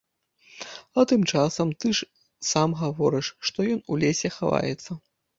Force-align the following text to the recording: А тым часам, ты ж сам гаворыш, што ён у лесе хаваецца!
А 0.99 1.03
тым 1.09 1.25
часам, 1.33 1.73
ты 1.83 1.91
ж 1.99 2.07
сам 2.51 2.73
гаворыш, 2.79 3.27
што 3.49 3.67
ён 3.75 3.83
у 3.97 3.99
лесе 4.05 4.27
хаваецца! 4.39 4.91